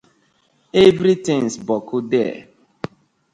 [0.83, 2.39] Everytins boku there.